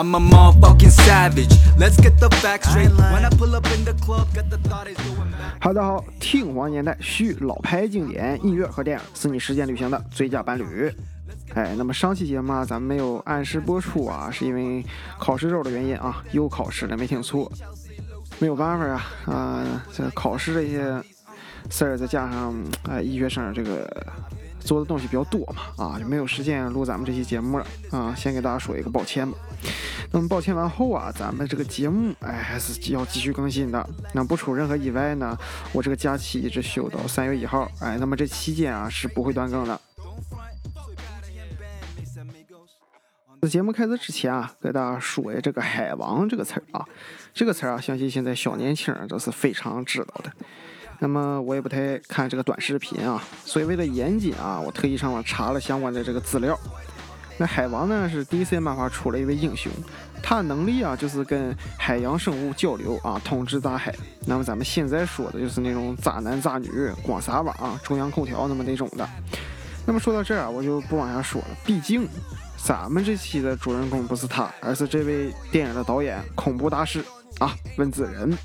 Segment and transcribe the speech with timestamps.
[0.00, 1.52] I'm a motherfucking savage.
[1.78, 2.88] Let's get the facts straight.
[2.88, 5.60] When I pull up in the club, got the thought is going back.
[5.60, 10.90] 哈喽，大家好，听黄年代续老牌经典音乐和电影是你时间旅行的最佳伴侣。
[11.52, 14.82] 哎，那么上期节目啊，咱们没有按时播出啊，是因为
[15.18, 17.52] 考试周的原因啊，又考试了，没听错，
[18.38, 19.02] 没有办法啊，
[19.34, 20.80] 啊，这考试这些
[21.68, 22.54] 事儿，再加上
[22.88, 23.86] 哎，医学生这个
[24.60, 29.36] 做的东西比较多嘛，啊，就没有时间录咱们这期节目了啊，先给大家说一个抱歉吧。
[30.12, 33.88] 那么抱歉完后啊，咱们这个节目哎还是要继续更新的。
[34.12, 35.36] 那不出任何意外呢，
[35.72, 39.80] 我这个假期一直休到三月一号，哎，那么这期间啊是不会断更的。
[43.42, 46.84] 在节目开始之前啊，给大家说一下这个“海王”这个词儿啊，
[47.32, 50.30] 这个词儿啊，相信现在小年轻都是非常知道的。
[50.98, 56.58] 那么我也不太看这个短视频啊，所以为了严谨啊，我特意上网查了相关的这个资料。
[57.40, 59.72] 那海王呢是 DC 漫画出了一位英雄，
[60.22, 63.94] 他的能力啊就是跟海洋生物交流啊，统治大海。
[64.26, 66.70] 那么咱们现在说的就是那种渣男渣女、
[67.02, 69.08] 广撒网、中央空调那么那种的。
[69.86, 72.06] 那么说到这儿啊，我就不往下说了，毕竟。
[72.62, 77.02] 咱们这期的主人公不是他，而是这位电影的导演，恐怖大师
[77.38, 78.36] 啊，温子仁。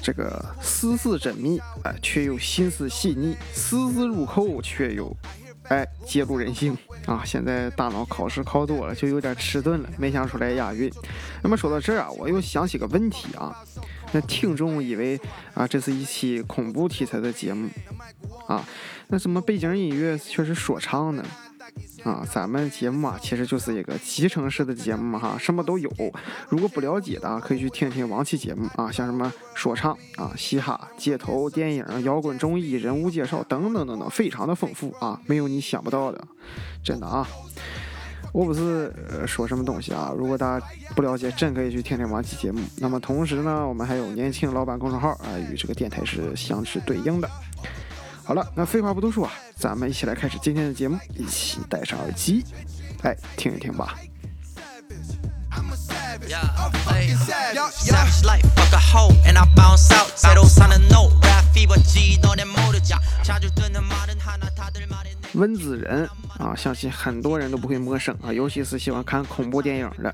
[0.00, 5.14] 这个丝丝缜密，哎，却又心思细腻；丝丝入扣，却又
[5.72, 7.22] 哎揭露人性啊！
[7.24, 10.92] 现在大脑考试考多了，就有点迟钝了，没想出来押韵。
[11.42, 13.56] 那么说到这儿啊，我又想起个问题啊，
[14.12, 15.18] 那听众以为
[15.54, 17.70] 啊，这是一期恐怖题材的节目
[18.46, 18.62] 啊。
[19.08, 21.24] 那怎么背景音乐却是说唱呢？
[22.04, 25.90] 啊，咱们节目啊，其实就是一个集成式的节目，哈，什么都有。
[26.48, 36.24] 如果不了解的啊，可以去听听往期节目啊，像什么说唱啊、嘻哈、街头电影、摇滚综艺、人物介绍等等等等，非常的丰富啊，没有你想不到的，
[36.82, 37.26] 真的啊。
[38.32, 42.60] 我不是呃说什么东西啊，如果大家不了解，真可以去听听往期节目。
[42.78, 47.30] 那么同时呢，我们还有年轻老板公众号啊，与这个电台是相持对应的。
[48.24, 52.44] 好了，那废话不多说啊，咱们一起来开始今天的节目，一起戴上耳机，
[53.04, 53.96] 哎，听一听吧。
[65.34, 66.08] 温子仁
[66.40, 70.12] 啊，相信很多人都不会陌生啊，尤其是喜欢看恐怖电影的。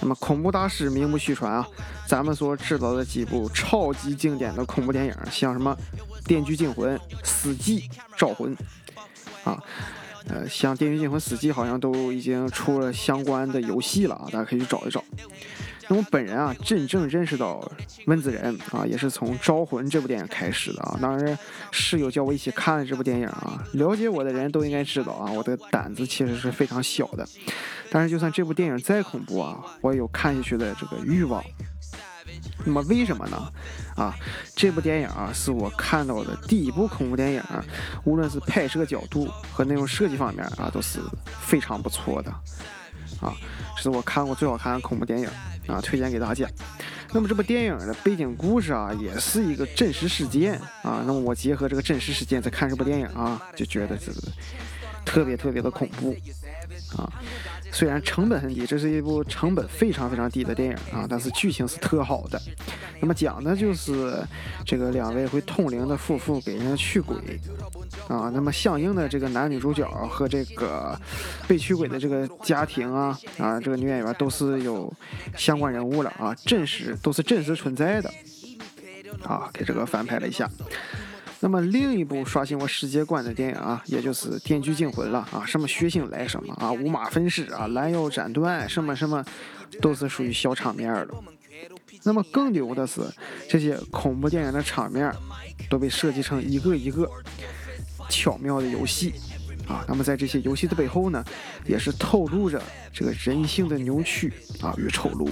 [0.00, 1.64] 那么，恐怖大师名不虚传啊，
[2.08, 5.76] 咱们所制造的几部超级经典的恐怖电影，像什么？
[6.28, 7.88] 《电锯惊魂》《死寂》
[8.18, 8.54] 《招魂》
[9.48, 9.62] 啊，
[10.28, 15.02] 呃，像《电锯惊魂》《死寂》好像都已经出了相关的游戏了啊，大家可以去找一找。
[15.90, 17.66] 那么本人啊，真正认识到
[18.04, 20.98] 温子仁啊，也是从《招魂》这部电影开始的啊。
[21.00, 21.38] 当然，
[21.70, 23.64] 室友叫我一起看了这部电影啊。
[23.72, 27.26] 了解我的人都应该知道啊，我的胆子其实是非常小的。
[27.90, 31.42] 但是，就算这部电影再恐怖啊，我也有看下去的这个欲望。
[32.68, 33.52] 那么为什么呢？
[33.96, 34.14] 啊，
[34.54, 37.42] 这部电影啊是我看到的第一部恐怖电影，
[38.04, 41.00] 无论是拍摄角度和内容设计方面啊都是
[41.40, 42.30] 非常不错的，
[43.22, 43.32] 啊，
[43.78, 45.26] 是我看过最好看的恐怖电影
[45.66, 46.46] 啊，推荐给大家。
[47.10, 54.12] 那么这部电影的背景故事啊也是一个真实事件啊，那么我结合这个真实事件在看这部电影啊，就觉得是
[55.06, 56.14] 特别特别的恐怖
[56.98, 57.10] 啊。
[57.70, 62.40] 虽然成本很低，这是一部成本非常非常低的电影啊，但是剧情是特好的。
[63.00, 64.20] 那么讲的就是
[64.64, 67.16] 这个两位会通灵的夫妇给人家驱鬼
[68.08, 70.98] 啊，那么相应的这个男女主角和这个
[71.46, 74.92] 被驱鬼的这个家庭啊啊，这个女演员都是有
[75.36, 78.10] 相关人物了啊，真实都是真实存在的
[79.22, 80.50] 啊，给这个翻拍了一下。
[81.40, 89.24] 那么另一部刷新我世界观的电影啊，也就是《电锯惊魂》了啊，什么血腥来什么啊，五马分尸啊，拦腰斩断什么什么，
[89.80, 91.08] 都是属于小场面的。
[92.02, 93.00] 那么更牛的是，
[93.48, 95.12] 这些恐怖电影的场面
[95.70, 97.08] 都被设计成一个一个
[98.08, 99.14] 巧妙的游戏
[99.68, 99.84] 啊。
[99.86, 101.24] 那么在这些游戏的背后呢，
[101.64, 102.60] 也是透露着
[102.92, 105.28] 这个人性的扭曲啊与丑陋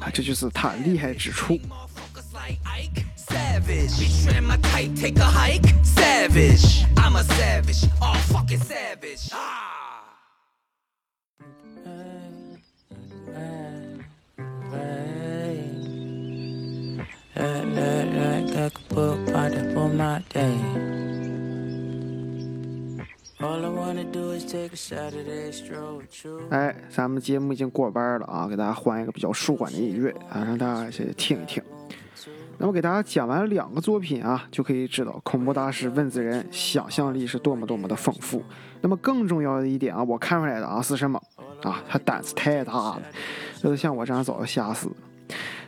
[0.00, 1.58] 啊，这就是它厉害之处。
[4.81, 4.81] savage.
[4.81, 5.65] Bitch, ran my kite, take a hike.
[5.83, 6.85] Savage.
[6.97, 7.85] I'm a savage.
[8.01, 9.29] All fucking savage.
[9.33, 9.63] Ah.
[18.19, 19.19] Like a book
[19.73, 20.57] for my day.
[23.39, 26.41] All I wanna do is take a Saturday stroll with you.
[26.49, 31.61] 哎，咱们节目已经过半了啊，给大家换一个比较舒缓的音乐啊，让大家先听一听。
[32.58, 38.42] 那么给大家讲完两个作品啊，就可以知道恐怖大师温子仁想象力是多么多么的丰富。
[38.80, 41.20] 那么更重要的一点啊，我看出来的啊是什么
[41.62, 41.82] 啊？
[41.88, 43.02] 他胆子太大了，
[43.60, 44.88] 就是像我这样早就吓死。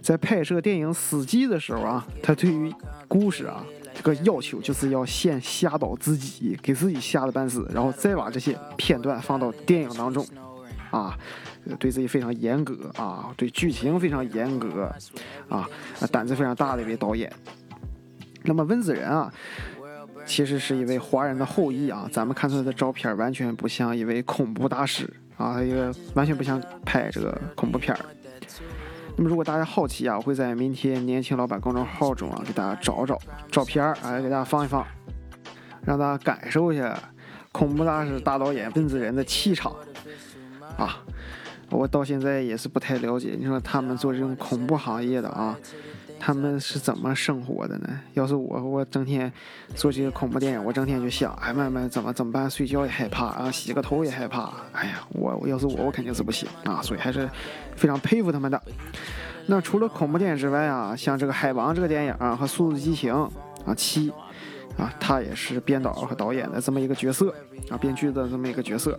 [0.00, 2.72] 在拍摄电影《死寂》的时候啊，他对于
[3.08, 3.64] 故事啊
[3.94, 10.26] 这个要求就是要先吓倒自己，给自己吓得半死，然后再把这些片段放到电影当中
[10.94, 11.18] 啊。
[11.78, 14.92] 对自己非常严格啊，对剧情非常严格
[15.48, 15.66] 啊，
[16.12, 17.32] 胆子非常大的一位导演。
[18.42, 19.32] 那么温子仁啊，
[20.26, 28.04] 其实是一位华人的后裔啊，咱们看出来的照片完全不像一位恐怖大师啊，一个完全不像拍这个恐怖片儿。
[29.16, 33.18] 那么如果大家好奇啊，我会在明天年轻老板公众号中啊，给大家找找
[33.50, 34.86] 照片，啊，给大家放一放，
[35.86, 36.94] 让大家感受一下
[37.52, 39.74] 恐怖大师大导演温子仁的气场
[40.76, 41.02] 啊。
[41.70, 45.58] 我到现在也是不太了解，你说他们做这种恐怖行业的啊，
[46.20, 47.88] 他们是怎么生活的呢？
[48.12, 49.32] 要是我，我整天
[49.74, 52.48] 做这些恐怖电影，我整天就想，哎，慢慢怎么怎么办？
[52.48, 54.52] 睡觉也害怕啊，洗个头也害怕。
[54.72, 56.80] 哎呀，我我要是我，我肯定是不行啊。
[56.80, 57.28] 所以还是
[57.74, 58.62] 非常佩服他们的。
[59.46, 63.12] 那除了恐怖电影之外啊，像这个《海王》这个电影啊和《速度激情》
[63.66, 64.12] 啊七
[64.78, 67.34] 啊，他也是编导和导演的这么一个角色
[67.68, 68.98] 啊，编剧的这么一个角色。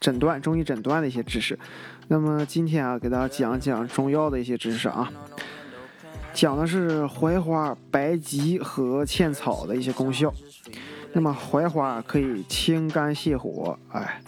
[0.00, 1.58] 诊断中医诊断的一些知识，
[2.06, 5.10] 那么今天啊，给大家讲讲中药的一些知识啊，
[6.32, 10.32] 讲的是槐花、白及和茜草的一些功效。
[11.12, 14.22] 那么槐花可以清肝泻火，哎，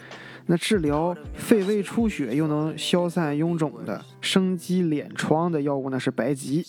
[0.47, 6.67] 那治疗肺胃出血又能消散臃肿的、生肌敛疮的药物呢是白及。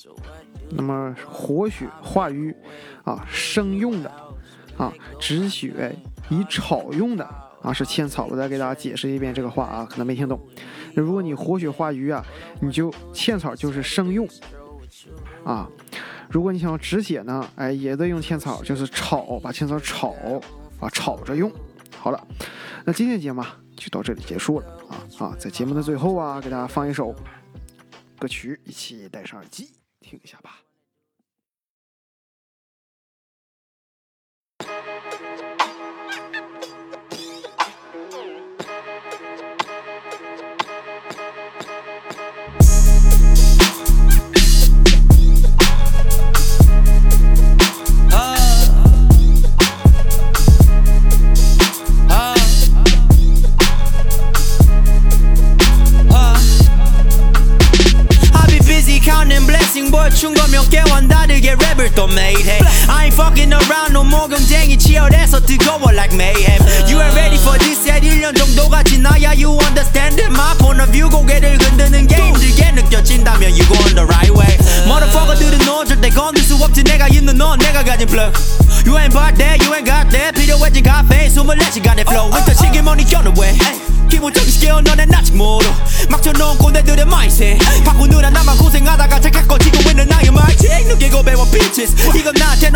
[0.73, 2.53] 那么活血化瘀
[3.03, 4.11] 啊，生用的
[4.77, 5.95] 啊，止血
[6.29, 7.27] 以炒用的。
[7.61, 10.39] 啊，是茜草，我再给大家解释一遍这个话啊，可能没听懂。
[10.93, 12.25] 那如果你活血化瘀啊，
[12.61, 14.27] 你就茜草就是生用
[15.43, 15.69] 啊。
[16.29, 20.15] 如果你想要止血呢，哎，也得用茜草，就是炒，把茜草炒
[20.79, 21.51] 啊，炒着用。
[21.97, 22.27] 好了，
[22.85, 23.43] 那今天节目
[23.75, 27.13] 就到这里结束了啊啊，在节目的最后啊，给大家放一首
[28.17, 29.69] 歌曲，一起戴上耳机
[29.99, 30.60] 听一下吧。
[65.57, 70.31] 뜨거워 like mayhem You ain't ready for this yet 1년 정도가 지나야 you understand it
[70.31, 74.55] My point of view 고개를 흔드는 게 힘들게 느껴진다면 you go on the right way
[74.87, 78.31] Motherfucker들은 너 절대 건들 수 없지 내가 있는 너 내가 가진 plug
[78.85, 83.33] You ain't bought that, you ain't got that 필요해진 카페 24시간의 flow 윈터 시기머니 껴는
[83.37, 83.53] 왜
[84.09, 85.65] 기본적인 스케어 너넨 아직 모르
[86.09, 90.00] 막혀놓은 꼰대들의 마인셋 바꾸느라 나만 고생하다가 착각고 지금 있는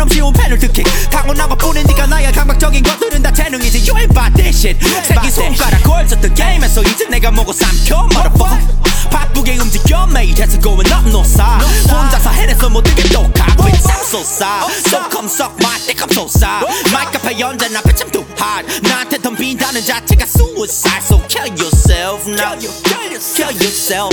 [0.06, 3.78] 테 넘치운 페널티킥 타고난 것뿐이니까 나의 감각적인 것들은 다 재능이지.
[3.90, 4.78] You ain't bought that shit.
[5.04, 8.76] 새끼 손가락 걸쳤던 게임에서 이제 내가 먹어 삼켜 motherfucker.
[9.10, 9.95] 바쁘게 움직여
[10.35, 14.71] 매일 해서 going up no side 혼자서 해내서 모든 게 똑같아 Bitch I'm so sad
[14.87, 18.67] So come suck my dick I'm so sad 마이크 앞에 언제나 bitch I'm too hard
[18.87, 22.57] 나한테 덤빈다는 자체가 suicide So kill yourself now
[23.35, 24.11] Kill yourself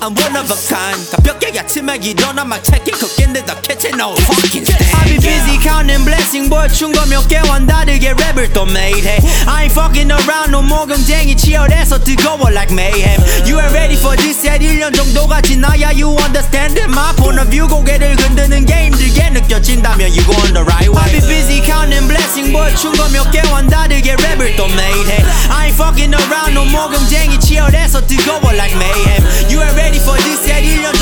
[0.00, 4.64] I'm one of a kind 가볍게 아침에 일어나 막 checking cooking the kitchen no fucking
[4.64, 9.18] stand I be busy counting blessing boy 충거 몇 개와 다르게 랩을 또 매일 해
[9.46, 14.16] I ain't fucking around no more 경쟁이 치열해서 뜨거워 like mayhem You ain't ready for
[14.16, 18.66] this yet 1년 정도가 지나 야 you understand it My point of view 고개를 흔드는
[18.66, 22.70] 게 힘들게 느껴진다면 you go on the right way I be busy counting blessing boy
[22.76, 27.40] 충거 몇 개와 다르게 랩을 또 매일 해 I ain't fucking around no more 경쟁이
[27.40, 30.94] 치열해서 뜨거워 like mayhem You ain't ready for this yet 1년